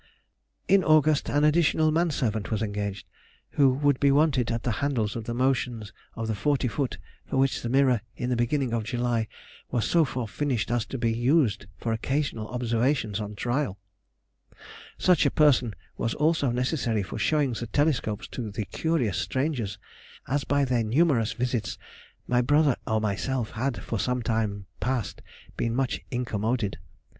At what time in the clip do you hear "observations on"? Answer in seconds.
12.47-13.35